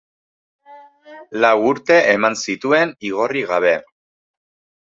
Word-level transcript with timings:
Lau 1.45 1.51
urte 1.73 1.97
eman 2.15 2.39
zituen 2.47 2.97
igorri 3.11 3.45
gabe. 3.55 3.79